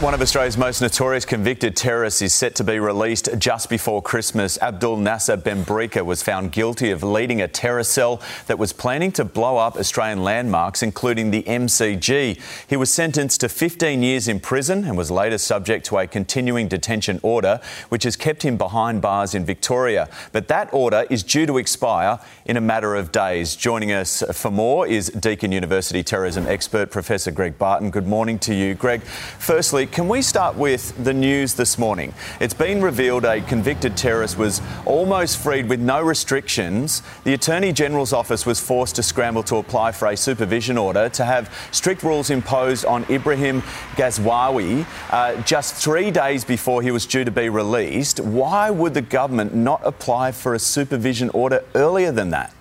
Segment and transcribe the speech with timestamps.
[0.00, 4.58] One of Australia's most notorious convicted terrorists is set to be released just before Christmas.
[4.60, 9.24] Abdul Nasser Benbrika was found guilty of leading a terror cell that was planning to
[9.24, 12.38] blow up Australian landmarks, including the MCG.
[12.68, 16.68] He was sentenced to 15 years in prison and was later subject to a continuing
[16.68, 17.58] detention order,
[17.88, 20.10] which has kept him behind bars in Victoria.
[20.30, 23.56] But that order is due to expire in a matter of days.
[23.56, 27.90] Joining us for more is Deakin University terrorism expert Professor Greg Barton.
[27.90, 29.00] Good morning to you, Greg.
[29.00, 32.12] Firstly, can we start with the news this morning?
[32.40, 37.02] It's been revealed a convicted terrorist was almost freed with no restrictions.
[37.24, 41.24] The Attorney General's office was forced to scramble to apply for a supervision order to
[41.24, 43.62] have strict rules imposed on Ibrahim
[43.96, 48.20] Ghazwawi uh, just three days before he was due to be released.
[48.20, 52.52] Why would the government not apply for a supervision order earlier than that?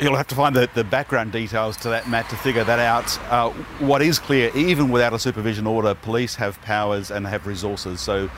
[0.00, 3.18] You'll have to find the, the background details to that, Matt, to figure that out.
[3.30, 8.00] Uh, what is clear, even without a supervision order, police have powers and have resources.
[8.00, 8.28] So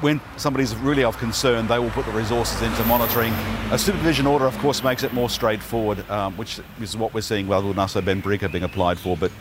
[0.00, 3.32] when somebody's really of concern, they will put the resources into monitoring.
[3.70, 7.46] A supervision order, of course, makes it more straightforward, um, which is what we're seeing
[7.46, 9.16] with Nasser Benbrika being applied for.
[9.16, 9.32] But,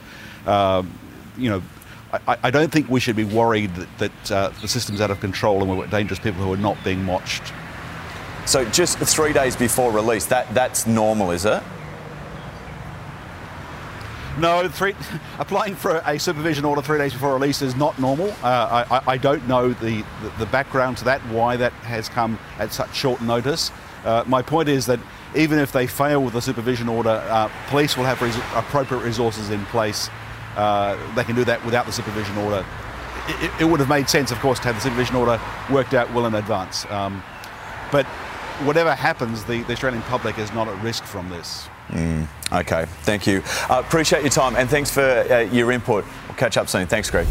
[0.45, 0.93] um,
[1.37, 1.63] you know,
[2.27, 5.19] I, I, don't think we should be worried that, that uh, the system's out of
[5.19, 7.53] control and got dangerous people who are not being watched.
[8.49, 11.61] So just three days before release, that, that's normal, is it?
[14.39, 14.95] No, three,
[15.37, 18.31] applying for a supervision order three days before release is not normal.
[18.41, 20.03] Uh, I, I, don't know the,
[20.39, 23.69] the, background to that, why that has come at such short notice.
[24.03, 24.99] Uh, my point is that
[25.35, 29.51] even if they fail with the supervision order, uh, police will have res- appropriate resources
[29.51, 30.09] in place.
[30.55, 32.65] Uh, they can do that without the supervision order.
[33.27, 35.39] It, it, would have made sense, of course, to have the supervision order
[35.69, 36.89] worked out well in advance.
[36.89, 37.21] Um,
[37.91, 38.07] but
[38.65, 41.67] whatever happens, the, the, Australian public is not at risk from this.
[41.89, 43.41] Mm, okay, thank you.
[43.69, 46.05] Uh, appreciate your time and thanks for uh, your input.
[46.27, 46.87] We'll catch up soon.
[46.87, 47.27] Thanks, Greg.